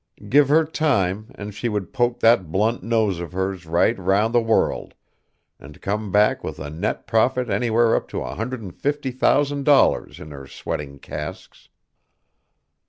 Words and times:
Give 0.29 0.49
her 0.49 0.65
time, 0.65 1.29
and 1.35 1.53
she 1.53 1.69
would 1.69 1.93
poke 1.93 2.21
that 2.21 2.51
blunt 2.51 2.81
nose 2.81 3.19
of 3.19 3.33
hers 3.33 3.67
right 3.67 3.95
'round 3.99 4.33
the 4.33 4.41
world, 4.41 4.95
and 5.59 5.79
come 5.79 6.11
back 6.11 6.43
with 6.43 6.57
a 6.57 6.71
net 6.71 7.05
profit 7.05 7.51
anywhere 7.51 7.95
up 7.95 8.07
to 8.07 8.21
a 8.21 8.33
hundred 8.33 8.63
and 8.63 8.73
fifty 8.75 9.11
thousand 9.11 9.63
dollars 9.63 10.19
in 10.19 10.31
her 10.31 10.47
sweating 10.47 10.97
casks. 10.97 11.69